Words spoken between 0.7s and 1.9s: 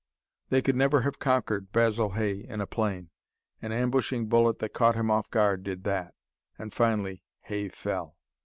never have conquered